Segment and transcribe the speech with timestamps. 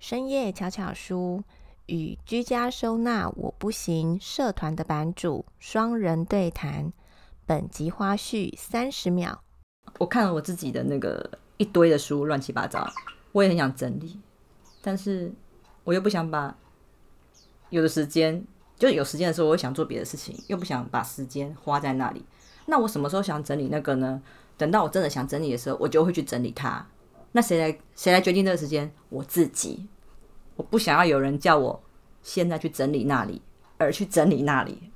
[0.00, 1.44] 深夜巧巧书
[1.84, 6.90] 与居家收纳我不行社团的版主双人对谈。
[7.44, 9.42] 本集花絮三十秒。
[9.98, 12.90] 我看了我自己的那个一堆的书，乱七八糟，
[13.32, 14.18] 我也很想整理，
[14.80, 15.30] 但是
[15.84, 16.56] 我又不想把
[17.68, 18.42] 有的时间，
[18.78, 22.24] 就是有时间的时候，我想做别的事情，又不想把时间花在那里。
[22.64, 24.22] 那我什么时候想整理那个呢？
[24.56, 26.86] 等到我真的想整理的时候，我就会去整理它。
[27.32, 28.90] 那谁来谁来决定这个时间？
[29.08, 29.86] 我自己。
[30.56, 31.80] 我不想要有人叫我
[32.22, 33.40] 现在去整理那里，
[33.78, 34.90] 而去整理那里。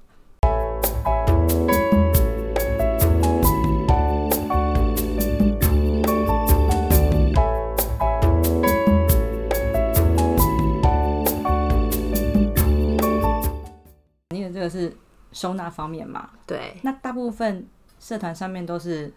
[14.31, 14.93] 因为这个是
[15.31, 17.65] 收纳方面嘛，对那大部分
[18.01, 19.13] 社团上面都是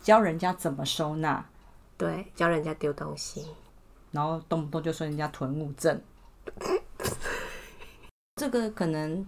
[0.00, 1.44] 教人家怎么收纳，
[1.96, 3.46] 对，教人家丢东西。
[4.10, 6.00] 然后动不动就说人家囤物症，
[8.36, 9.26] 这个可能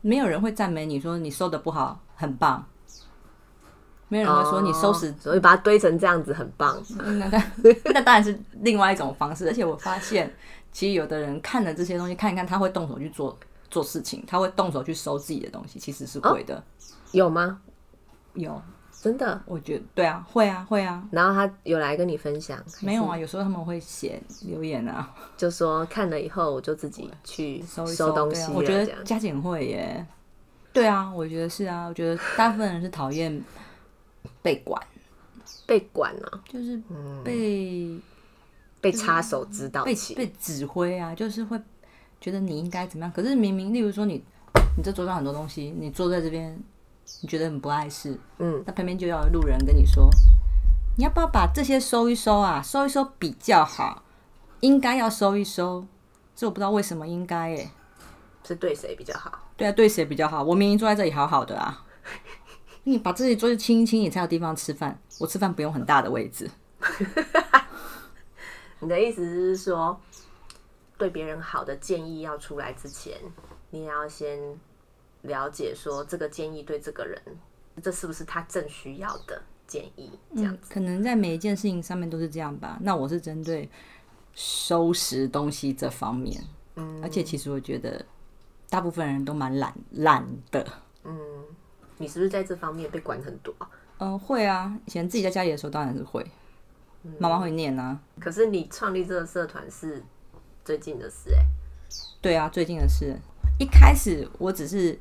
[0.00, 2.64] 没有人会赞美你说你收的不好，很棒。
[4.08, 6.80] 没有人会说你收拾，所以把它堆成这样子很棒。
[6.90, 7.42] 那 那
[7.86, 9.48] 那当然是另外一种方式。
[9.48, 10.32] 而且我发现，
[10.70, 13.36] 其实有的人看了这些东西，看一看，他会动手去做
[13.68, 16.62] 做事情，他会动手去收自己的东西，其实是会的。
[17.10, 17.60] 有吗？
[18.34, 18.62] 有，
[19.06, 19.40] 真的？
[19.46, 21.06] 我觉得对啊，会啊，会啊。
[21.12, 22.58] 然后他有来跟你分享？
[22.80, 30.04] 没有啊，有时候他们会写留言啊，就说看了以后我就自己去收一收东西我觉得这样家景会耶。
[30.72, 33.40] 对啊，我觉得是啊，我觉得大部分人是讨厌
[34.42, 34.82] 被管，
[35.66, 36.82] 被管啊，就是
[37.22, 37.96] 被、
[38.80, 39.94] 被插手指导被。
[40.16, 41.58] 被指挥啊，就是会
[42.20, 43.12] 觉得你应该怎么样。
[43.12, 44.22] 可是明明，例如说你
[44.76, 46.58] 你这桌上很多东西，你坐在这边，
[47.22, 50.10] 你觉得很不碍事，嗯，那旁边就要路人跟你说，
[50.96, 52.60] 你要不要把这些收一收啊？
[52.62, 54.02] 收一收比较好，
[54.60, 55.86] 应该要收一收。
[56.34, 57.70] 这我不知道为什么应该耶。
[58.44, 59.32] 是对谁比较好？
[59.56, 60.42] 对啊，对谁比较好？
[60.42, 61.84] 我明明坐在这里好好的啊，
[62.84, 65.00] 你把自己桌子清一清，你才有地方吃饭。
[65.18, 66.50] 我吃饭不用很大的位置。
[68.80, 69.98] 你的意思是说，
[70.98, 73.14] 对别人好的建议要出来之前，
[73.70, 74.38] 你也要先
[75.26, 77.20] 了解说这个建议对这个人，
[77.82, 80.10] 这是不是他正需要的建议？
[80.34, 80.72] 这样子。
[80.72, 82.78] 可能在每一件事情上面都是这样吧。
[82.80, 83.68] 那我是针对
[84.34, 86.42] 收拾东西这方面，
[86.76, 88.04] 嗯而且其实我觉得
[88.68, 90.66] 大部分人都蛮懒懒的。
[91.04, 91.18] 嗯，
[91.98, 93.70] 你是不是在这方面被管很多啊？
[93.98, 96.24] 嗯、会啊，以前自己在家里的时候当然是会，
[97.18, 97.98] 妈妈会念啊。
[98.20, 100.02] 可是你创立这个社团是
[100.64, 101.46] 最近的事哎、
[102.20, 103.16] 对啊，最近的事，
[103.58, 104.98] 一开始我只是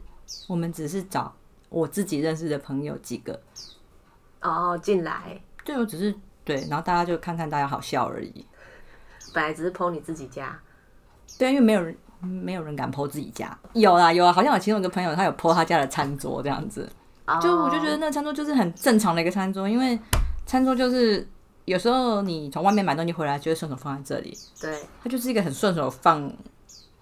[0.47, 1.33] 我们只是找
[1.69, 3.39] 我自己认识的朋友几个，
[4.41, 5.41] 哦，进来。
[5.63, 8.45] 对我只是对，然后大家就看看大家好笑而已。
[9.33, 10.57] 本来只是剖你自己家，
[11.37, 16.87] 对，因为没有人没有人敢 PO 自己家，有啦有啊，好像有其中一个朋友他有 PO 他家的餐桌这样子，
[17.41, 19.99] 就我就觉得那个餐桌就是很正常的一个餐桌，因为
[20.45, 21.27] 餐桌就是
[21.65, 26.31] 有时候你从外面买东西回来就会顺手放在这里，对，它就是一个很顺手放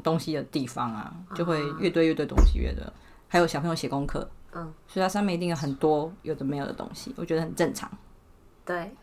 [0.01, 2.91] 东西的地方啊，就会越堆越堆东西越的。
[3.33, 7.89] 还有小朋友写功课，嗯，所以它上面一定有很多有的没有的东西，我觉得很正常。
[8.63, 8.95] 对，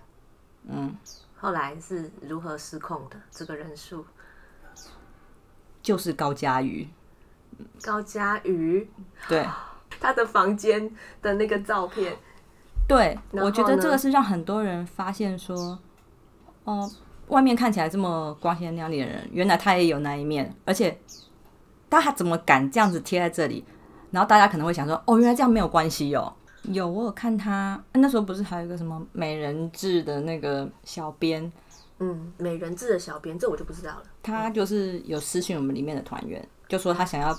[0.69, 0.95] 嗯，
[1.37, 4.05] 后来是如何失控的这个人数？
[5.83, 6.89] 就是高佳瑜，
[7.83, 8.89] 高佳瑜
[9.29, 9.45] 对
[9.99, 10.89] 他的房间
[11.21, 12.17] 的那个照片，
[12.87, 15.77] 对，我觉得呢这个是让很多人发现说，
[16.63, 16.89] 哦、
[17.27, 21.01] 外面看起来这么光鲜亮丽的人，原来他也有那一面，而且
[21.91, 23.65] 他还怎么敢这样子贴在这里？
[24.11, 26.33] 然后大家可能会想说，哦，原来这样没有关系哦。
[26.65, 31.51] 有，我有看他那时候不是还有一个什么美人志的那个小编，
[31.99, 34.03] 嗯，美人志的小编，这我就不知道了。
[34.23, 37.35] 他就是有私信我们里面的团员，就说他想要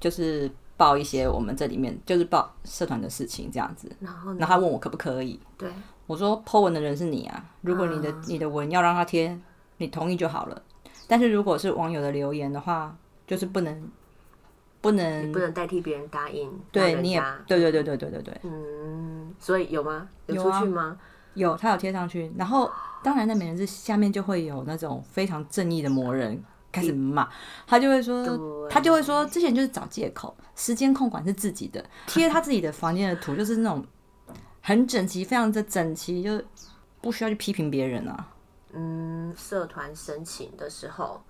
[0.00, 4.38] 就是报一些我们这里面就是报社团的事情这样子，然后呢？
[4.40, 5.70] 然后他问我可不可以，对，
[6.06, 9.38] 我说 Po 文的人是你啊，如果你的、你的文要让他贴，
[9.76, 10.62] 你同意就好了。
[11.06, 12.96] 但是如果是网友的留言的话，
[13.26, 13.90] 就是不能
[14.82, 20.06] 不能不能代替别人答应，对你也对对对对对对对，嗯，所以有吗？
[20.26, 20.98] 有出去吗？
[21.34, 22.70] 有他有贴上去，然后
[23.02, 26.38] 当然在美人字下面就会有那种非常正义的魔人
[26.70, 27.26] 开始骂，
[27.66, 33.82] 他就会说他就会说之前就是找借口，时间控管是自己的，贴他自己的房间的图就是那种
[34.60, 36.42] 很整齐，非常的整齐，就
[37.00, 38.28] 不需要去批评别人啊。
[38.74, 41.22] 嗯，社团申请的时候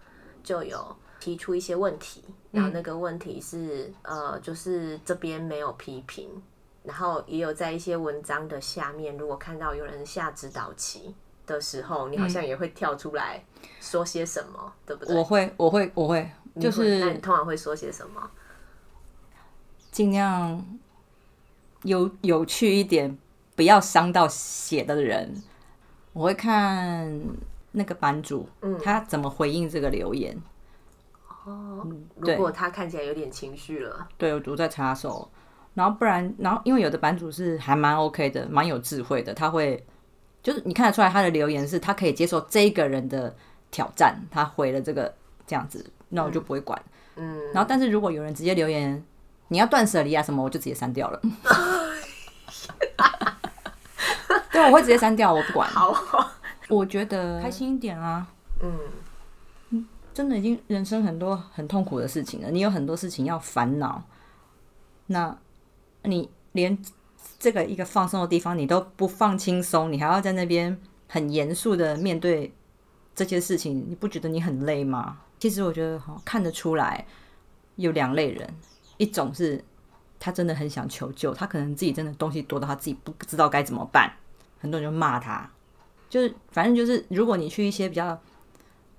[0.42, 6.28] 就有提出一些问题，然后那个问题是、呃，就是这边没有批评，
[6.82, 11.14] 然后也有在一些文章的下面，如果看到有人下指导棋，
[11.46, 13.40] 的时候，你好像也会跳出来
[13.80, 15.16] 说些什么，对不对？
[15.16, 16.28] 我会，我会，我会，
[16.58, 18.28] 就你会那是你通常会说些什么？
[19.92, 20.66] 尽量
[21.84, 23.16] 有有趣一点，
[23.54, 25.40] 不要伤到写的人。
[26.12, 27.20] 我会看
[27.70, 30.36] 那个版主，嗯他怎么回应这个留言。
[31.44, 31.86] 哦，
[32.16, 35.28] 如果他看起来有点情绪了，对，我在插手，
[35.74, 39.84] 然后不然，然后因为有的版主是还蛮 OK 的，蛮有智慧的，他会
[40.42, 43.34] 就是你看得出来他的留言是他可以接受这一个人的
[43.70, 45.14] 挑战，他回了这个
[45.46, 46.80] 这样子，那我就不会管。
[47.16, 49.04] 嗯，然后，但是如果有人直接留言
[49.48, 51.20] 你要断舍离啊什么，我就直接删掉了。
[54.50, 55.68] 对，我会直接删掉，我不管。
[55.72, 55.94] 好，
[56.68, 58.26] 我觉得开心一点啊，
[58.62, 58.78] 嗯，
[60.14, 64.02] 真的已经人生很多很痛苦的事情了，你有很多事情要烦恼，
[65.06, 65.36] 那
[66.04, 66.76] 你连
[67.38, 70.78] 这个一个放松的地方你都不放轻松，你还要在那边
[71.08, 72.52] 很严肃的面对
[73.14, 75.18] 这些事情，你不觉得你很累吗？
[75.38, 77.06] 其实我觉得哈，看得出来
[77.76, 78.48] 有两类人，
[78.96, 79.64] 一种是
[80.20, 84.12] 他真的很想求救，他可能自己真的东西多到他自己不知道该怎么办，
[84.60, 85.50] 很多人就骂他，
[86.08, 88.20] 就是反正就是如果你去一些比较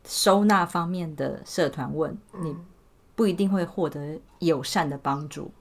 [0.06, 2.56] 收纳方面的社团问，你
[3.16, 5.52] 不一定会获得友善的帮助。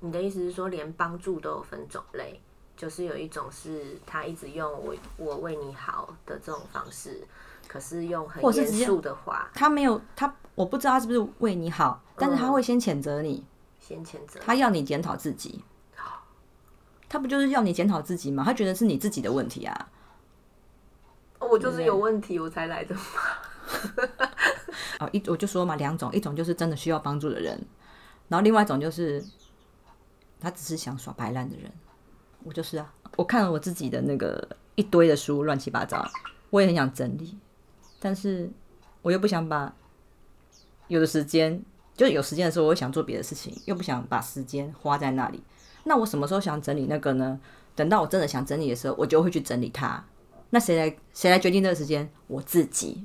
[0.00, 2.40] 你的意思是说，连帮助都有分种类，
[2.76, 7.26] 就是有一种是他一直用我我为你好的这种方式，
[7.66, 13.44] 可是用很严肃的话他没有他，我不知道他是不是为你好，但是他会先谴责你，
[13.80, 14.38] 先谴责。
[14.40, 15.64] 他要你检讨自己。
[17.08, 18.42] 他不就是要你检讨自己吗？
[18.44, 19.88] 他觉得是你自己的问题啊。
[21.38, 22.96] 哦我就是有问题，我才来的。
[25.00, 27.60] 哦，一我就说嘛，两种，一种就是真的需要帮助的人，
[28.28, 29.24] 然后另外一种就是
[30.40, 31.70] 他只是想耍白烂的人。
[32.44, 36.08] 我就是啊，我看了我自己的那个一堆的书，乱七八糟，
[36.50, 37.36] 我也很想整理，
[37.98, 38.48] 但是
[39.02, 39.74] 我又不想把
[40.86, 41.60] 有的时间，
[41.96, 45.42] 就有时间的时候，我会想做别的事情，又不想把时间花在那里。
[45.82, 47.40] 那我什么时候想整理那个呢？
[47.74, 50.04] 等到我真的想整理的时候，我就会去整理它。
[50.50, 52.08] 那谁来谁来决定这个时间？
[52.28, 53.04] 我自己。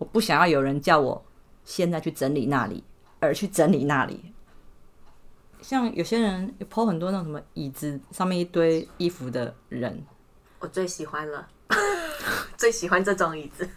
[0.00, 1.22] 我不想要有人叫我
[1.62, 2.82] 现在去整理那里，
[3.20, 4.32] 而去整理那里。
[5.60, 10.02] 像有些人抛很多那种什么椅子上面一堆衣服的人，
[10.58, 11.46] 我最喜欢了，
[12.56, 13.68] 最喜欢这种椅子。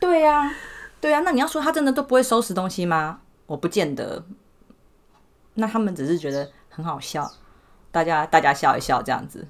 [0.00, 0.54] 对呀、
[1.02, 3.20] 对呀、那你要说他真的都不会收拾东西吗？
[3.44, 4.24] 我不见得。
[5.54, 7.30] 那他们只是觉得很好笑，
[7.90, 9.46] 大家大家笑一笑这样子。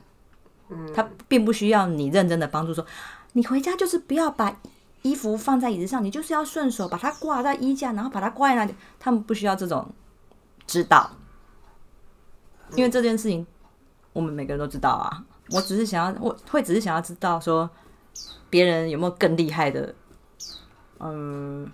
[0.68, 2.84] 嗯，他并不需要你认真的帮助说，
[3.38, 4.60] 你回家就是不要把
[5.02, 8.74] 衣服放在椅子上，你就是要顺手把它挂在衣架，然后把它挂在那里。
[8.98, 9.88] 他们不需要这种
[10.66, 11.08] 知道，
[12.74, 13.46] 因为这件事情
[14.12, 15.24] 我们每个人都知道啊。
[15.50, 17.70] 我只是想要，我会只是想要知道说，
[18.50, 19.94] 别人有没有更厉害的，
[20.98, 21.70] 嗯，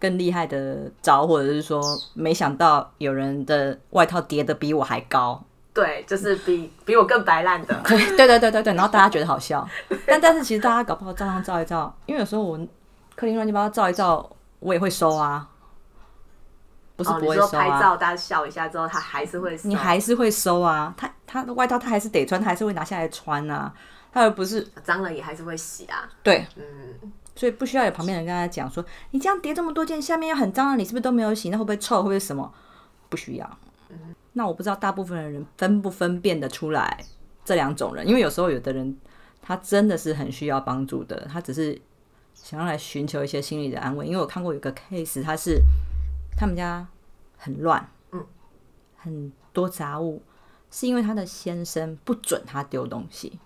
[0.00, 1.82] 更厉害的招，或者是说，
[2.14, 5.44] 没想到有人的外套叠的比我还高。
[5.74, 7.74] 对，就是比比我更白烂的。
[7.84, 9.68] 对对对对对对，然后大家觉得好笑，
[10.06, 12.56] 但但是其实大家搞不好照样照一照，因为有时候我
[13.16, 14.30] 客厅乱七八糟照一照，
[14.60, 15.48] 我也会收啊，
[16.94, 19.68] 不是哦，不会收啊，拍照，大家笑一下之后，他还是会收。
[19.68, 23.74] 你还是会收啊，他他的外套他还是得穿，他还是会拿下来穿啊，
[24.12, 26.08] 他又不是脏了也还是会洗啊。
[26.22, 31.50] 对，嗯，所以不需要有旁边人跟他讲说，你这样叠这么多件，下面又很脏了，你是不是都没有洗？
[31.50, 31.96] 那会不会臭？
[31.96, 32.52] 会不会什么？
[33.08, 33.58] 不需要。
[34.34, 37.04] 那我不知道大部分的人分不分辨得出来
[37.44, 38.96] 这两种人，因为有时候有的人
[39.40, 41.80] 他真的是很需要帮助的，他只是
[42.34, 44.06] 想要来寻求一些心理的安慰。
[44.06, 45.60] 因为我看过有个 case，他是
[46.36, 46.86] 他们家
[47.36, 48.26] 很乱，嗯，
[48.96, 50.22] 很多杂物，
[50.70, 53.38] 是因为他的先生不准他丢东西，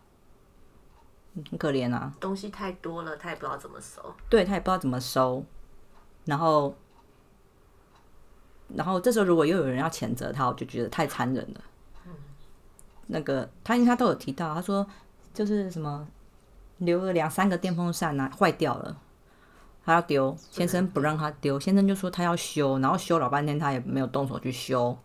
[1.35, 2.14] 嗯很可怜啊。
[2.18, 4.14] 东西太多了，他也不知道怎么收。
[4.30, 5.45] 对他也不知道怎么收，
[6.25, 6.75] 然后，
[8.75, 11.60] 然后这时候如果又有人要谴责他，我就觉得太残忍了。
[13.06, 14.87] 那个他因为他都有提到，他说
[15.32, 16.06] 就是什么
[16.76, 19.00] 留了两三个电风扇啊坏掉了，
[19.84, 24.96] 他要丢，先生不让他丢，先生就说他要修，然后修老半天他也没有动手去修，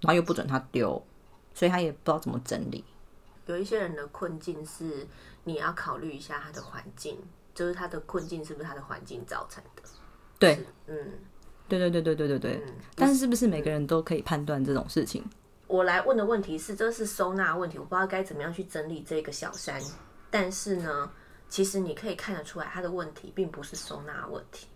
[0.00, 1.04] 然后又不准他丢，
[1.52, 2.82] 所以他也不知道怎么整理。
[3.44, 5.06] 有一些人的困境是，
[5.44, 7.18] 你要考虑一下他的环境，
[7.54, 9.82] 就是他的困境是不是他的环境造成的。
[10.38, 10.96] 对，嗯
[11.68, 12.62] 对对对对对对对。
[12.66, 12.74] 嗯。
[12.94, 15.24] 但是是不是每个人都可以判断这种事情？
[15.66, 19.80] 我来问的问题是，这是收纳问题，我不知道该怎么样去整理这个小山。
[20.30, 21.10] 但是呢，
[21.48, 24.66] 其实你可以看得出来，他的问题并不是收纳问题，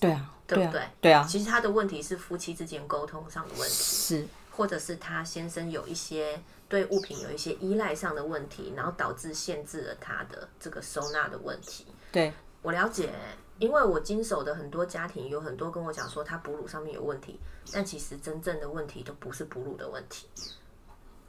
[0.00, 0.82] 对啊，啊对不对？
[1.00, 11.86] 对啊，其实他的问题是夫妻之间沟通上的问题，是或者是他先生有一些对物品有一些依赖上的问题，然后导致限制了他的这个收纳的问题。
[12.10, 12.32] 对，
[12.62, 13.12] 我了解，
[13.58, 17.40] 因为我经手的很多家庭有很多跟我讲说他哺乳上面有问题，
[17.72, 20.26] 但其实真正的问题都不是哺乳的问题，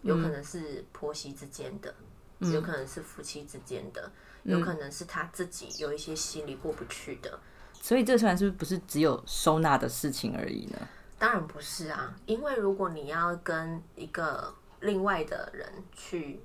[0.01, 1.93] 有可能是婆媳之间的，
[2.39, 4.11] 有可能是夫妻之间的，
[4.43, 7.39] 有可能是他自己有一些心里过不去的。
[7.73, 10.77] 所以这虽然是不是只有收纳的事情而已呢？
[11.19, 16.41] 当然不是啊，因为如果你要跟一个另外的人去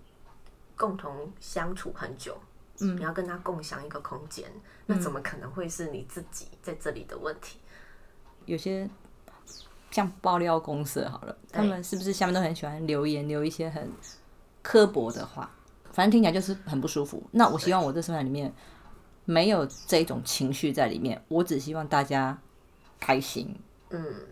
[0.77, 2.39] 共同相处很久，
[2.81, 4.51] 嗯，你要跟他共享一个空间，
[4.87, 7.59] 那怎么可能会是你自己在这里的问题？
[8.47, 8.89] 有些
[9.91, 13.91] 像爆料公司好了，他们是不是下面都很喜欢留言，留一些很
[14.63, 15.49] 刻薄的话？
[15.93, 17.23] 反正听起来就是很不舒服。
[17.33, 18.53] 那我希望我这生活里面
[19.27, 22.37] 没有这种情绪在里面，我只希望大家
[22.99, 23.55] 开心。
[23.91, 24.27] 嗯，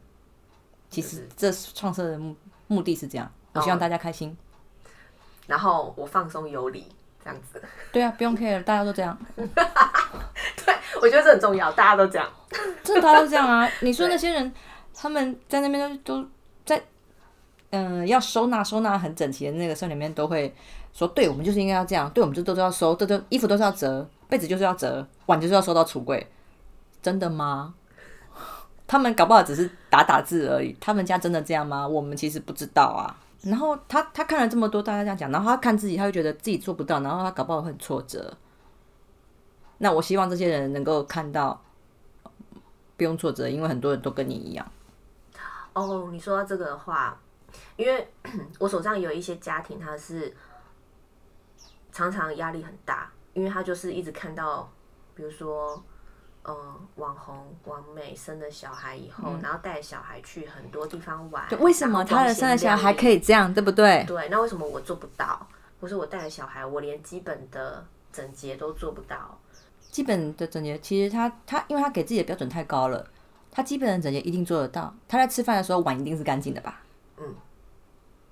[0.89, 2.35] 其实这创设的目
[2.67, 4.35] 目的是这样，我希望大家开心。
[5.47, 6.87] 然后我放松有礼，
[7.23, 7.63] 这样子。
[7.93, 9.17] 对啊，不用 care，大家都这样。
[9.37, 12.29] 对，我觉得这很重要，大家都这样。
[12.83, 13.69] 真的，大家都这样啊！
[13.81, 14.53] 你说那些人，
[14.95, 16.29] 他们在那边都都
[16.65, 16.83] 在，
[17.71, 20.55] 嗯，要收纳收纳很整齐的那个箱里面，都会
[20.93, 26.27] 说：“对我们就是应该要这样，对我们就都都要收，都都衣服都是要折，被子就是要折，碗就是要收到橱柜。”
[27.03, 27.75] 真的吗？
[28.91, 30.77] 他们搞不好只是打打字而已。
[30.81, 31.87] 他们家真的这样吗？
[31.87, 33.07] 我们其实不知道啊。
[33.43, 38.37] 然后他他看了这么多大家这样讲，然后他看自己，他会觉得自己做不到，然后他搞不好很挫折。
[39.79, 41.63] 那我希望这些人能够看到，
[42.97, 44.73] 不用挫折，因为很多人都跟你一样。
[45.73, 47.17] 哦，你说到这个的话，
[47.77, 48.13] 因为
[48.59, 50.37] 我手上有一些家庭，他是
[51.93, 54.69] 常常压力很大，因为他就是一直看到，
[55.15, 55.81] 比如说。
[56.51, 61.45] 嗯，网红王美生了小孩以后，然后带小孩去很多地方玩。
[61.61, 64.05] 为什么他的生了小孩可以这样，对不对？
[64.07, 65.47] 对，那为什么我做不到？
[65.79, 69.39] 不是我带了小孩，我连基本的整洁都做不到。
[69.91, 73.07] 基本的整洁，其实他他，因为他给自己的标准太高了，
[73.51, 74.95] 他基本的整洁一定做得到。
[75.09, 76.83] 他在吃饭的时候碗一定是干净的吧？
[77.19, 77.35] 嗯。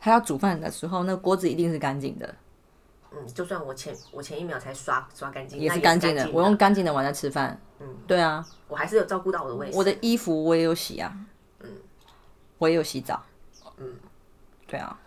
[0.00, 2.34] 他要煮饭的时候，那锅子一定是干净的。
[3.10, 6.30] 嗯，就算我前我前一秒才刷刷干净，也是干净的。
[6.32, 7.58] 我用干净的碗在吃饭。
[8.08, 9.78] 嗯，对啊，我还是有照顾到我的卫生。
[9.78, 11.14] 我的衣服我也有洗啊。
[11.60, 11.68] 嗯，
[12.56, 13.22] 我也有洗澡。
[13.76, 13.94] 嗯，
[14.66, 14.98] 对啊。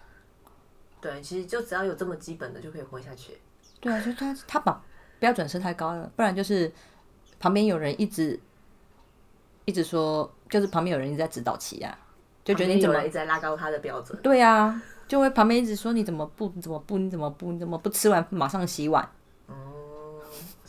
[1.02, 3.40] 对，其实就只要有这么基本的就可以活下去。
[3.80, 4.80] 对啊，就他他把
[5.18, 6.72] 标准设太高了，不然就是
[7.40, 8.40] 旁边有人一直
[9.66, 11.98] 一直说，就是旁边有人一直在指导期啊，
[12.46, 14.22] 就觉得你怎么一直在拉高他的标准？
[14.22, 14.82] 对啊。
[15.08, 19.06] 就会旁边一直说你怎么不你怎么不你怎么不你怎么不吃完马上洗碗？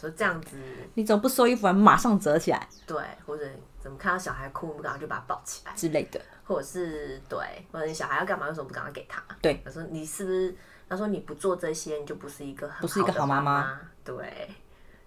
[0.03, 0.57] 哦，说这样子，
[0.95, 2.69] 你怎么不收衣服完马上折起来？
[2.87, 3.47] 对，或者
[3.81, 7.39] 怎么看到小孩哭不赶快就把他抱起来之类的，或者是对，
[7.71, 9.23] 或者你小孩要干嘛为什么不赶快给他？
[9.41, 10.55] 对，他说你是不是？
[10.89, 13.81] 他说你不做这些你就不是一个不是一个好妈妈。
[14.05, 14.51] 对，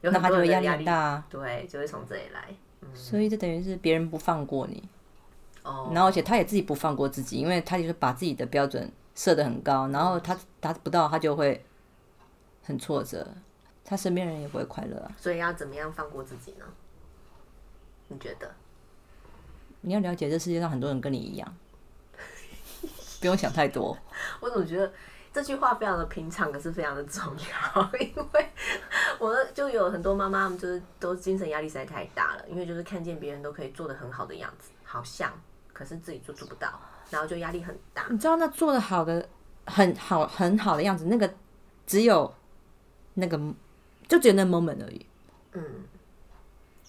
[0.02, 2.48] 那他就会压力很大，对，就会从这里来。
[2.94, 4.88] 所以这等于是别人不放过你，
[5.64, 8.92] 哦，然后而且他也自己不放过自己，因为他就是把自己的标准。
[9.18, 11.66] 设得很高，然后他达不到，他就会
[12.64, 13.26] 很挫折，
[13.86, 15.12] 他身边人也不会快乐啊。
[15.18, 16.66] 所以要怎么样放过自己呢？
[18.10, 18.52] 你觉得？
[19.82, 21.58] 你要了解这世界上很多人跟你一样，
[23.22, 23.98] 不用想太多。
[24.42, 24.92] 我总觉得
[25.32, 28.50] 这句话非常的平常，可是非常的重要， 因为
[29.20, 35.32] 我就有很多妈妈，就是都精神压力实在太大了，因为就是看见别人都可以做的很好的样子，好像，
[35.72, 36.80] 可是自己就做不到。
[37.12, 39.30] 然后就压力很大，你知道那做的好的
[39.68, 41.32] 很好很好的样子，那个
[41.86, 42.34] 只有
[43.14, 43.40] 那个
[44.08, 45.06] 就只有那 moment 而已。
[45.54, 45.62] 嗯，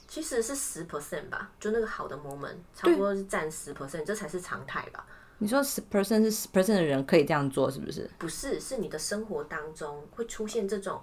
[0.07, 5.07] 其实是十 percent 吧，就那个好的 moment，差不多是占十 percent，这才是常态吧？
[5.39, 8.11] 你说十 percent 是十 percent 的人可以这样做，是不是？
[8.19, 11.01] 不是，是你的生活当中会出现这种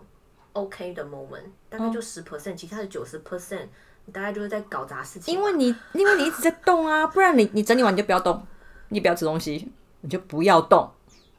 [0.53, 3.67] OK 的 moment，大概就十 percent，其他的九十 percent，
[4.05, 5.33] 你大概就是在搞砸事情。
[5.33, 8.45] 因为你因为你一直在动啊， 不然你你整理完你就不要动。
[8.89, 10.87] 你不要吃东西，你就不要动。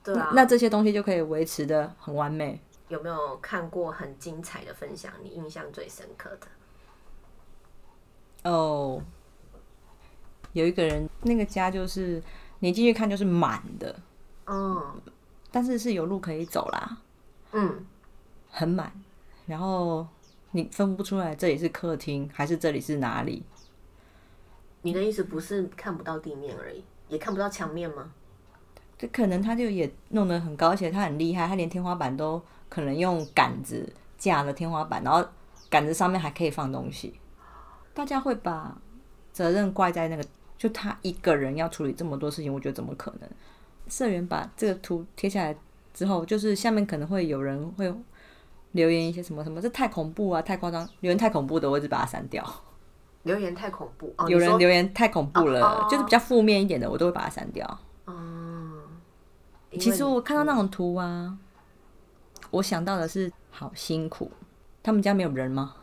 [0.02, 2.61] 对啊，那这些东西就可以维持的很完美。
[2.94, 5.12] 有没有看过很精彩的分享？
[5.22, 6.46] 你印象最深刻的？
[8.48, 9.02] 哦，
[10.52, 12.22] 有一个人，那个家就是
[12.60, 14.00] 你进去看就是满的，
[14.46, 15.00] 嗯，
[15.50, 16.98] 但是是有路可以走啦，
[17.52, 17.84] 嗯，
[18.50, 18.92] 很满，
[19.46, 20.06] 然后
[20.52, 23.42] 你分不出来这里是客厅还是这里是哪里。
[24.82, 26.84] 你的意思不是看不到地面而已？
[27.08, 28.12] 也看不到墙面吗？
[28.96, 35.26] 这可能他就也弄得很高，而且他很厉害，他连天花板都可能用杆子架了天花板，然后
[35.68, 37.14] 杆子上面还可以放东西。
[37.92, 38.76] 大家会把
[39.33, 40.25] 责任怪在那个，
[40.59, 43.28] 就他一个人要处理这么多事情，我觉得怎么可能？
[43.88, 45.56] 社员把这个图贴下来
[45.92, 47.94] 之后，就是下面可能会有人会
[48.73, 52.44] 留言一些什么什么，这太恐怖啊，太夸张，留言太恐怖的，我就把它删掉。
[53.25, 57.78] 留言太恐怖，哦、有人留言太恐怖了，哦就是比较负面一点的，我都会把它删掉。
[58.06, 58.83] 嗯，
[59.78, 61.38] 其实我看到那种图啊，
[62.54, 64.30] 我想到的是好辛苦，
[64.82, 65.75] 他们家没有人吗？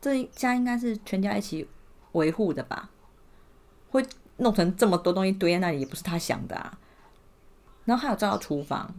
[0.00, 1.68] 这一家应该是全家一起
[2.12, 2.90] 维护的吧？
[3.90, 4.04] 会
[4.38, 6.78] 弄成这么多东西堆在那里，也不是他想的啊。
[7.84, 8.92] 然后还有照到厨房，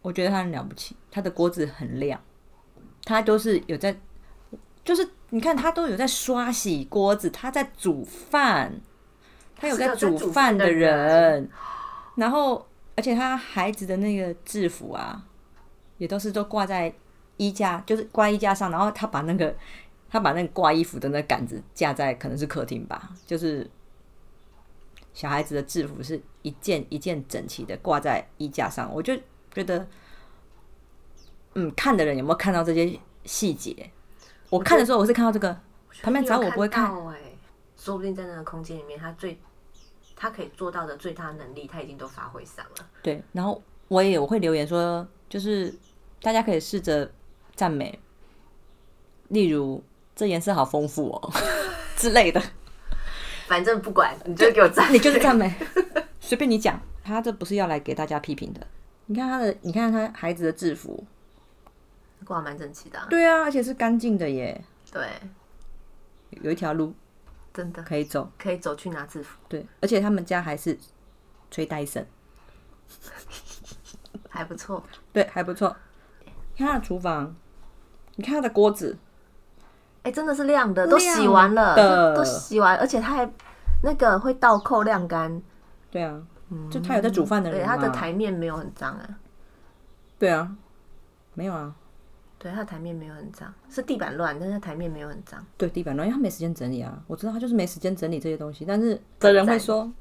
[0.00, 2.18] 我觉得他很了不起，他的锅子很亮，
[3.04, 3.94] 他都是有在，
[4.82, 8.80] 就是你看他都有在刷洗锅子，他在煮饭，
[9.54, 11.50] 他有在煮煮饭的人，
[12.16, 12.66] 然后
[12.98, 15.24] 而且他孩子的那个制服啊，
[15.98, 16.92] 也都是都挂在
[17.36, 19.54] 衣架，就是挂衣架上，然后他把那个
[20.10, 23.70] 他把那个挂衣服的那杆子架在可能是客厅吧，就是
[25.14, 29.16] 小孩子的制服是一件一件整齐的挂在衣架上，我就
[29.52, 29.86] 觉得，
[31.54, 33.88] 嗯，看的人有没有看到这些细节？
[34.50, 35.56] 我看的时候我是看到这个，
[36.02, 36.92] 旁边找我不会看
[37.76, 39.38] 说不定在那个空间里面，他最
[40.20, 42.86] 他可以做到的最大能力，他已经都发挥上了。
[43.00, 45.72] 对，然后我也我会留言说，就是
[46.20, 47.08] 大家可以试着
[47.54, 47.96] 赞美，
[49.28, 49.80] 例如
[50.16, 51.32] 这颜色好丰富哦
[51.96, 52.42] 之类的，
[53.46, 55.54] 反正不管，你就给我赞， 你就是赞美，
[56.18, 58.66] 随便你讲，他这不是要来给大家批评的。
[59.06, 61.06] 你看他的，你看他孩子的制服，
[62.24, 64.60] 挂蛮整齐的啊、对啊，而且是干净的耶，
[64.92, 65.06] 对，
[66.42, 66.92] 有一条路
[67.58, 67.82] 真的。
[67.82, 70.78] 可以走，可以走去拿制服，对，而且他们家还是
[71.50, 72.06] 吹戴森，
[74.30, 74.80] 还不错。
[75.12, 75.74] 对，还不错。
[76.54, 77.34] 你看他的厨房，
[78.14, 78.96] 你看他的锅子，
[80.04, 81.74] 哎、真的是亮的，都洗完了，
[82.14, 83.28] 都都洗完，而且他还
[83.82, 85.42] 那个会倒扣晾干，
[85.90, 86.22] 对啊，
[86.70, 89.18] 就他有在煮饭的对，人它的台面没有很脏啊，
[90.16, 90.54] 对啊，
[91.34, 91.74] 没有啊，
[92.38, 95.44] 对，它的台面没有很脏，是地板乱，但是台面没有很脏。
[95.56, 97.02] 对地板乱，因为他没时间整理啊。
[97.08, 99.92] 我知道他就是没时间整理这些东西，但是的人会说，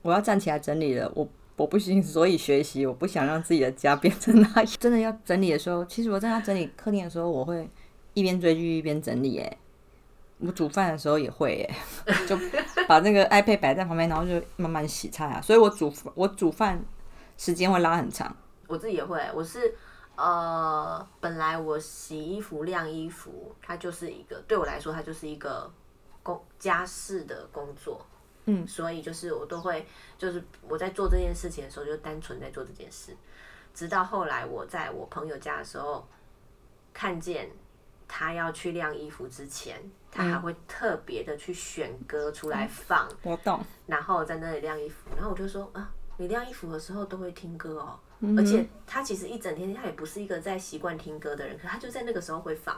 [0.00, 4.66] 我要站起来整理了，我我不行，所以学习，我不想让自己的家变成那样。
[4.80, 7.68] 真的要整理的时候，其实我在要整理客厅的时候，我会
[8.14, 9.38] 一边追剧一边整理。
[9.38, 9.58] 哎，
[10.38, 11.62] 我煮饭的时候也会，
[12.06, 12.38] 哎， 就
[12.88, 15.40] 把那个 iPad 摆在旁边，然后就慢慢洗菜啊。
[15.42, 16.82] 所以我煮我煮饭
[17.36, 18.34] 时间会拉很长。
[18.66, 19.74] 我自己也会，我是
[20.16, 25.70] 呃，本来我洗衣服、晾衣服，它就是一个对我来说，它就是一个
[26.22, 28.04] 工家事的工作。
[28.46, 33.14] 嗯，所以就是我都会，就是我在做这件事情的时候，就单纯在做这件事。
[33.74, 36.06] 直到后来我在我朋友家的时候，
[36.94, 37.50] 看见
[38.08, 52.76] 他要去晾衣服之前，他还会特别的去选歌出来放，我懂，然后在那里晾衣服，然后我就说啊，你晾衣服的时候都会听歌哦，嗯而且他其实一整天他也不是一个在习惯听歌的人，可他就在那个时候会放，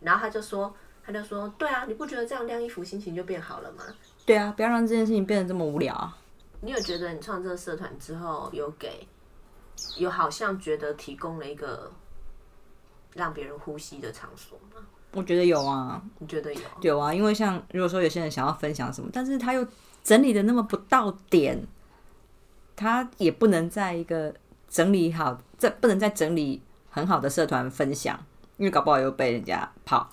[0.00, 3.84] 然后他就说，他就说，对啊，你不觉得这样晾衣服心情就变好了吗？
[4.26, 6.16] 对啊，不要让这件事情变得这么无聊啊。
[6.60, 9.06] 你有觉得你创这个社团之后，有给
[9.96, 11.90] 有好像觉得提供了一个
[13.14, 14.84] 让别人呼吸的场所吗？
[15.12, 16.60] 我觉得有啊，你觉得有？
[16.82, 19.64] 有啊，因为像如果说有些人想要分享什么，但是他又
[20.02, 21.64] 整理的那么不到点，
[22.76, 24.34] 他也不能在一个
[24.68, 28.18] 整理好，这不能再整理很好的社团分享，
[28.56, 30.10] 因为搞不好又被人家跑。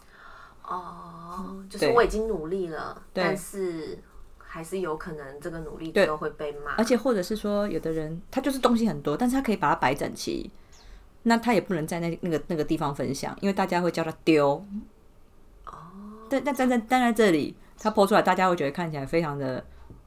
[0.63, 3.99] 哦，就是我已经努力了，但是
[4.39, 6.71] 还是有可能这个努力之后会被骂。
[6.75, 10.49] 而且或者是说，有的人他就是东西很多，但是他可以把它摆整齐，
[11.23, 14.65] 那他也不能在那那个那个地方分享，因为大家会叫他丢。
[15.65, 15.75] 哦，
[16.29, 19.63] 但但站在站在这里，他抛出来，大家会觉得看起来非常的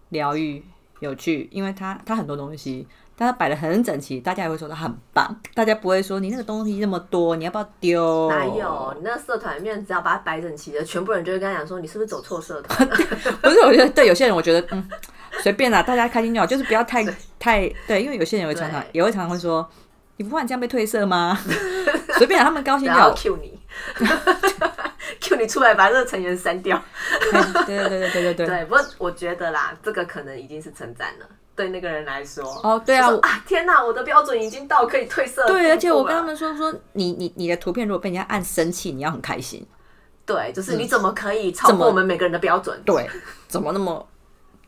[0.09, 0.65] 疗愈、
[0.99, 2.89] 有趣，因为他他很多东西，
[3.21, 8.31] 但他摆的很整齐，大家也会说他很棒，大家不会说你那个东西那么多，你要不要丢？
[8.31, 8.95] 哪有？
[8.97, 12.89] 你那个社团里面，只要把它摆整齐的，全部人就会跟他讲说，你是不是走错社团？
[13.43, 14.89] 不是，我觉得对有些人，我觉得嗯，
[15.43, 17.05] 随便啦，大家开心就好，就是不要太
[17.41, 19.69] 太对，因为有些人会常常也会常常会说，
[20.17, 21.37] 你不怕你这样被褪色吗？
[22.19, 23.13] 随便啦，他们高兴就好。
[23.15, 23.61] Q 你
[25.21, 26.81] ，Q 你出来把这个成员删掉。
[27.67, 28.47] 对对对对对对对。
[28.47, 31.27] 对，不过我觉得啦，这个可能已经是称赞了，
[31.59, 32.45] 对那个人来说。
[32.63, 35.45] 哦，对啊，啊，天哪，我的标准已经到可以褪色。
[35.49, 39.67] 对，而且我跟他们说说，你你你的图片如果被人家按生气，你要很开心。
[40.25, 42.81] 对，就是你怎么可以超过我们每个人的标准？
[42.85, 43.11] 对，
[43.49, 44.09] 怎么那么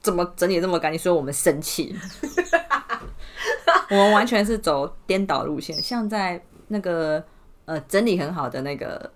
[0.02, 0.98] 怎么整理这么干净？
[0.98, 1.96] 所以我们生气。
[3.90, 7.22] 我们完全是走颠倒路线，像在那个
[7.66, 9.10] 呃整理很好的那个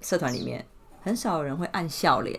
[0.00, 0.64] 社团里面，
[1.02, 2.38] 很少有人会按笑脸，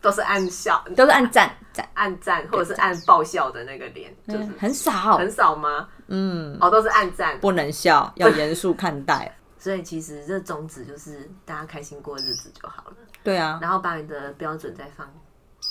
[0.00, 5.88] 都是按笑，都是按赞赞，按赞或者是按爆笑的那个脸，就是嗯很少，很少吗？
[6.08, 7.38] 嗯，哦，都是按赞。
[7.40, 9.36] 不能笑，要严肃看待。
[9.58, 15.06] 所以其实这宗旨就是大家开心过日子就好了，对啊，然后把你的标准再放，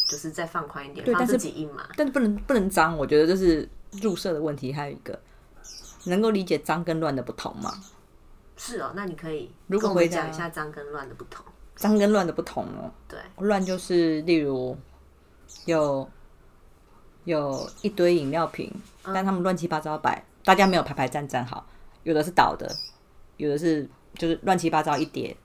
[0.07, 1.87] 就是再放宽一点，放自己一码。
[1.97, 3.67] 但是不能不能脏，我觉得这是
[4.01, 4.71] 入社的问题。
[4.71, 5.19] 还有一个，
[6.05, 7.73] 能够理解脏跟乱的不同吗？
[8.55, 11.43] 是哦，那你可以如果回讲一下脏跟乱的不同。
[11.79, 14.77] 脏跟乱的不同哦，对，乱就是例如
[15.65, 16.07] 有
[17.23, 18.69] 有一堆饮料瓶，
[19.01, 21.65] 但他们乱七八糟摆，大家没有排排站站好，
[22.03, 22.69] 有的是倒的，
[23.37, 25.35] 有的是就是乱七八糟一叠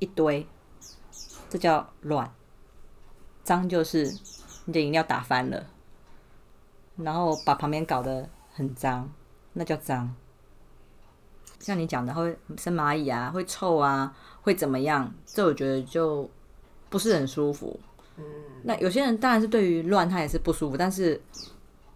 [0.00, 0.44] 一堆，
[1.48, 2.28] 这叫乱。
[3.44, 4.12] 脏就是
[4.64, 5.66] 你的饮料打翻了，
[6.96, 9.08] 然后把旁边搞得很脏，
[9.52, 10.12] 那叫脏。
[11.60, 15.12] 像你讲的会生蚂蚁啊，会臭啊，会怎么样？
[15.26, 16.30] 这我觉得就
[16.88, 17.80] 不是很舒服。
[18.16, 18.24] 嗯，
[18.62, 21.20] 那有些人当然是对于乱他也是不舒服，但是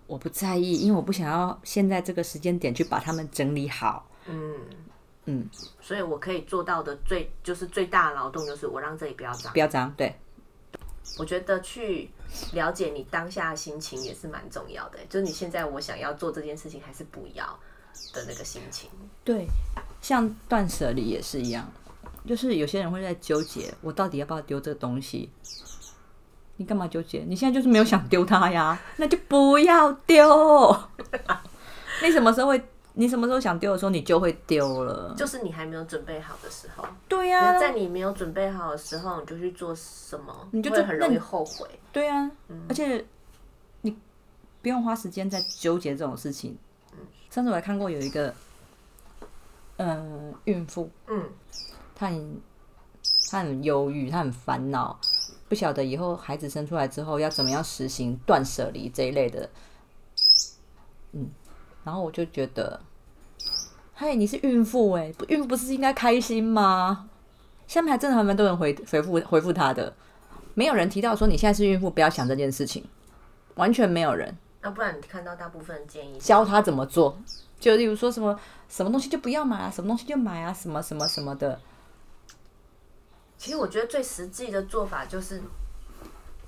[0.06, 4.08] 我不在意，因为我不想要现在这个时间点去把他们整理好。
[4.26, 4.54] 嗯
[5.26, 5.46] 嗯，
[5.80, 9.58] 所以我可以做到的最就是最大的劳动就是我让这里不要脏不。
[9.58, 10.16] 要脏，对，
[11.18, 12.10] 我觉得去
[12.54, 17.44] 了解你当下的心情也是蛮重要的，就是你现在我想要做这件事情还是不要
[18.14, 18.88] 的那个心情。
[19.22, 19.46] 对，
[20.00, 21.70] 像断舍离也是一样，
[22.26, 25.30] 就是有些人会在纠结，我到底要不要丢这个东西？
[26.56, 27.24] 你干嘛纠结？
[27.26, 30.76] 你现在就是没有想丢它呀，那就不要丢。
[32.02, 32.62] 你什么时候会？
[32.94, 35.14] 你什么时候想丢的时候，你就会丢了。
[35.16, 41.68] 就是你还没有准备好的时候，对呀、那在你没有准备好的时候，你就去做什么，你就会很容易后悔。
[41.92, 43.04] 对啊，嗯而且
[43.82, 43.96] 你
[44.60, 46.58] 不用花时间在纠结这种事情。
[47.30, 48.34] 上次我还看过有一个，
[49.76, 51.22] 呃，孕妇，嗯，
[51.98, 52.40] 她很
[53.28, 54.98] 他很忧郁，他很烦恼，
[55.48, 59.50] 不晓得以后孩子生出来之后要怎么样实行断舍离这一类的。
[61.12, 61.28] 嗯，
[61.84, 62.80] 然后我就觉得，
[63.94, 67.10] 嘿，你是孕妇哎，不孕妇不是应该开心吗？
[67.66, 69.92] 下面还真的还蛮多人回回复回复他的，
[70.54, 72.84] 没有人提到说你现在是孕妇，不要想这件事情，
[73.56, 77.18] 完全没有人要不然你看到大部分建议，教他怎么做。
[77.60, 81.60] 就例如说什么什么东西就不要买啊，什么东西就买啊，什么什么什么的。
[83.38, 85.40] 其实我觉得最实际的做法就是，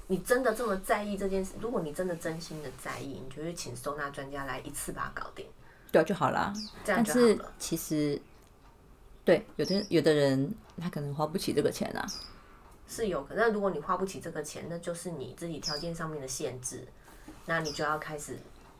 [0.08, 5.46] 你真的这么在意这件事，如果你真的真心的在意，你就去请收纳专家来一次把它搞定，
[5.92, 6.52] 对啊，就好了。
[6.84, 7.54] 这样但是就好了。
[7.58, 8.20] 其实，
[9.24, 12.04] 对有的有的人他可能花不起这个钱啊。
[12.88, 16.84] 是有可能，但如果你花不起这个钱，那就是你自己条件上面的限制，
[17.46, 18.36] 那你就要开始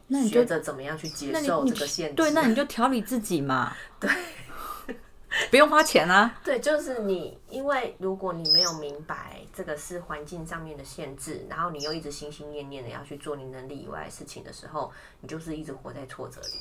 [0.09, 2.16] 那你就学着怎么样去接受这个限制。
[2.16, 3.73] 对，那你 就调理自己嘛。
[4.01, 4.11] 对，
[5.51, 6.38] 不用花钱啊。
[6.45, 14.90] 对，就是你，因为如果你没有明白这个是环境上面的限制，然后你又一直心心念念的要去做你能力以外的事情的时候，
[15.21, 16.61] 你就是一直活在挫折里。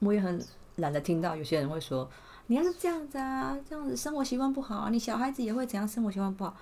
[0.00, 0.44] 我也很
[0.76, 2.08] 懒得听到有些人会说，
[2.46, 6.54] 你要是这样子啊，这样子生活习惯不好啊，你小孩子也会怎样生活习惯不好。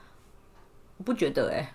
[0.99, 1.75] 我不觉得哎、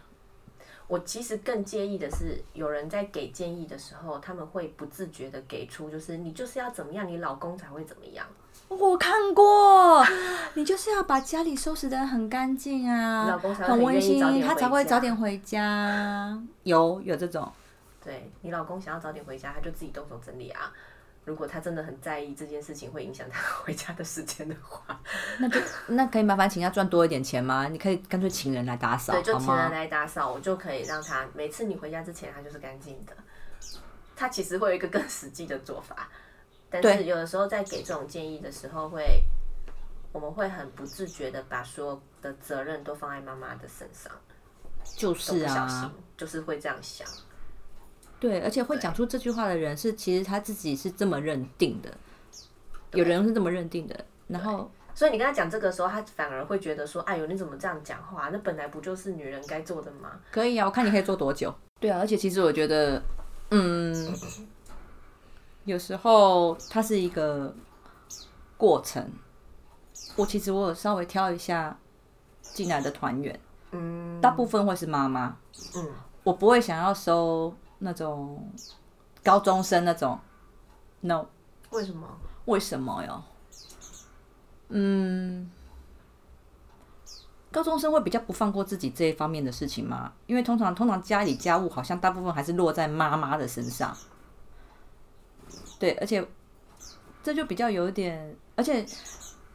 [0.87, 8.25] 我其实更介意的是，有人在给建议的时候，他们会不自觉的给出，就是你就是要怎么样，你老公才会怎么样。
[8.79, 10.05] 我看过，
[10.53, 16.41] 你就是要把家里收拾得很干净啊，老公才会很温馨，他才会早点回家。
[16.63, 17.51] 有有这种，
[18.03, 20.71] 对你老公想要早点回家，他就自己动手整理啊。
[21.23, 24.99] 如果他真的很在意这件事情会影响他回家的时间的话，
[25.37, 27.67] 那就那可以麻烦请他赚多一点钱吗？
[27.67, 29.71] 你可以干脆请人来打扫，对，就请人？
[29.71, 33.13] 来打扫，我就可以让他每次你回家之前，他就是干净的。
[34.15, 36.07] 他其实会有一个更实际的做法，
[36.71, 39.23] 但是有的时候在给这种建议的时候会，
[40.11, 44.11] 我们会很不自觉的把所有的责任都放在妈妈的身上，
[44.95, 47.07] 就是啊，就是会这样想。
[48.19, 51.91] 对，而且会讲出这句话的人是其实他自己是这么认定的，
[52.91, 58.29] 有人是这么认定的，然后所以你跟他讲这个时候，他反而会觉得说：“哎呦，你怎么这样讲话？
[58.31, 61.53] 那本来不就是女人该做的吗可以啊，我看你可以做多久。
[61.79, 63.01] 对啊，而且其实我觉得，
[63.49, 64.13] 嗯，
[65.65, 67.53] 有时候它是一个
[68.57, 69.11] 过程。
[70.15, 71.77] 我其实我有稍微挑一下
[72.41, 73.39] 进来的团员，？”
[73.71, 75.37] 嗯大部分会是妈妈，
[75.75, 75.89] 嗯，
[76.23, 78.51] 我不会想要收那种
[79.23, 80.19] 高中生那种
[80.99, 81.25] ，no，
[81.69, 82.07] 为什么？
[82.45, 83.23] 为什么哟？
[84.69, 85.49] 嗯，
[87.51, 90.11] 高中生会比较不放过自己这一方面的事情吗？
[90.27, 93.95] 因为通常通常家里家务好像大部分还是落在妈妈的身上。
[95.81, 96.23] 对，而且
[97.23, 98.85] 这就比较有点，而且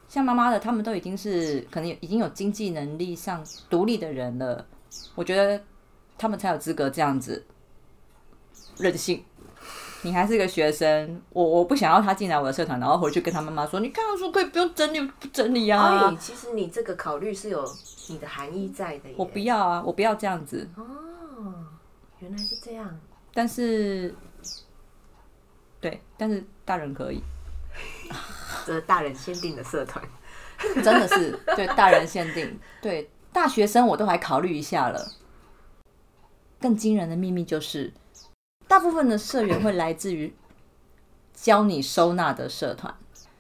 [0.09, 4.67] 像妈妈的，他们都已经是可能已经有经济能力上独立的人了。
[5.15, 5.62] 我觉得
[6.19, 7.47] 他们才有资格这样子
[8.79, 9.23] 任性。
[10.03, 16.01] 你还是个学生，我我不想要他进来我的社团，然后回去跟他妈妈说，你看书可以不用整理，不整理啊。
[16.01, 17.65] 所以其实你这个考虑是有
[18.09, 19.11] 你的含义在的。
[19.17, 20.69] 我不要啊，我不要这样子。
[20.77, 20.85] 哦，
[22.19, 22.99] 原来是这样。
[23.33, 24.15] 但是，
[25.87, 27.22] 对，但是大人可以，
[28.66, 30.05] 这是大人限定的社团，
[30.83, 32.59] 真的是对大人限定。
[32.83, 35.12] 对大学生我都还考虑一下了。
[36.61, 37.92] 更惊人的秘密就是。
[38.66, 40.35] 大部分的社员会来自于
[41.33, 42.92] 教你收纳的社团。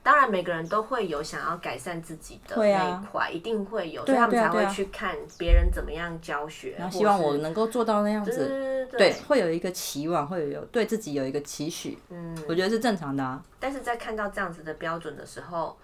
[0.06, 8.86] 当然，每个人都会有想要改善自己的那一块，一定会有，所以他们才会去看别人怎么样教学，然后希望我能够做到那样子。
[8.96, 11.98] 对，会有一个期望，会有对自己有一个期许。
[12.10, 13.42] 嗯，我觉得是正常的啊。
[13.58, 15.76] 但是在看到这样子的标准的时候，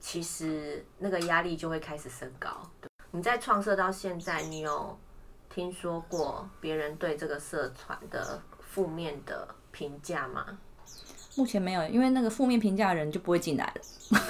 [0.00, 2.48] 其实那个压力就会开始升高。
[3.10, 4.98] 你在创设到现在，你有
[5.50, 8.40] 听说过别人对这个社团的？
[8.74, 10.44] 负面的评价吗？
[11.36, 14.20] 目前没有，因为那个负面评价的人就不会进来了。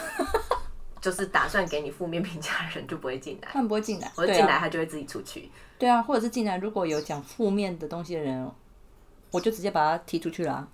[1.00, 5.50] 就是打算给你负面评价的人就不会进来，他们不会进来，或者进来他就会自己出去。
[5.78, 8.50] 对啊，或者是进来如果有讲负面的东西的人，
[9.30, 10.66] 我就直接把他踢出去了。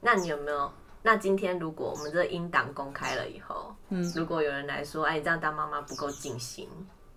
[0.00, 0.72] 那你有没有？
[1.02, 6.66] 那今天如果我们这音档公开了以后，嗯，如果有人来说，哎，你这样当妈妈不够尽心，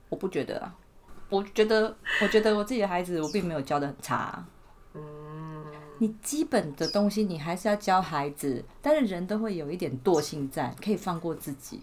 [0.09, 0.75] 我不觉得啊。
[1.29, 4.45] 我觉得，我觉得我自己的孩子，我并没有教的很差。
[5.99, 11.81] 你基本的东西你还是要教孩子，但是人都会有一点惰性在，可以放过自己。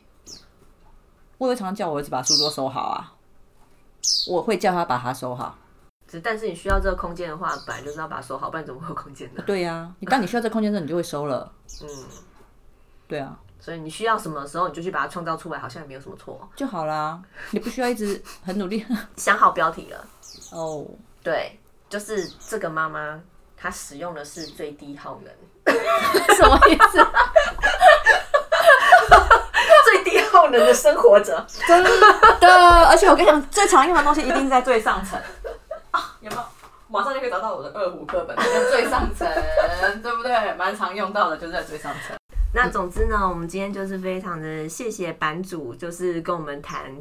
[1.38, 3.14] 我会常常叫我儿子把书桌收好啊，
[4.29, 5.59] 我会叫他把它收好。
[6.07, 9.42] 只但是你需要这个空间的话，本来就是要把它收好，不然怎么会有空间呢？
[9.46, 11.53] 对呀，你当你需要这个空间的时候，你就会收了。
[11.83, 11.88] 嗯，
[13.09, 13.38] 对啊。
[13.59, 17.20] 所以你需要什么时候，你就去把它创造出来，好像也没有什么错，就好啦。
[17.50, 18.85] 你不需要一直很努力。
[19.16, 20.07] 想好标题了
[20.53, 20.87] 哦，
[21.22, 23.20] 对，就是这个妈妈。
[23.64, 25.33] 他使用的是最低耗能，
[26.37, 26.98] 什么意思？
[29.87, 31.90] 最低耗能的生活者，真的。
[32.87, 35.18] 而且我跟你讲，最常用的东西一定在最上层
[35.92, 36.14] 啊！
[36.20, 36.42] 有没有？
[36.88, 38.37] 马上就可以找到我的二胡课本，
[38.70, 39.27] 最上层，
[40.03, 40.53] 对不对？
[40.57, 42.14] 蛮常用到的，就是在最上层。
[42.53, 46.94] 那总之呢，我们今天就是非常的谢谢版主，就是跟我们谈。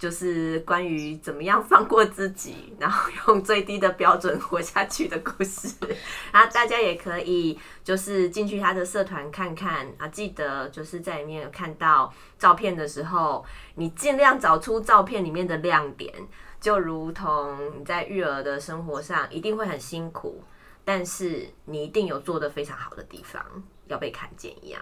[0.00, 5.76] 就是关于怎么样放过自己，然后用最低的标准活下去的故事。
[6.32, 16.10] 然后大家也可以就是进去他的社团看看啊，记得就是在里面看到照片的时候，你尽量找出照片里面的亮点，
[16.58, 20.42] 就如同你在育儿的生活上一定会很辛苦，
[20.82, 23.44] 但是你一定有做的非常好的地方
[23.88, 24.80] 要被看见一样。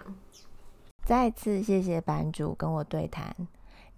[1.05, 3.35] 再次谢谢版主跟我对谈。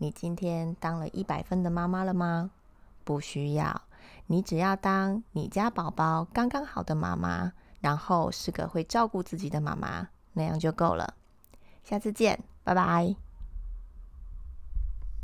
[0.02, 2.50] 你今天当了一百分的妈妈了吗？
[3.04, 3.82] 不需要，
[4.28, 11.12] 你只要当你家宝宝刚刚好的妈妈，然后是个会照顾自己的妈妈，那样就够了。
[11.84, 13.30] 下次见，拜拜。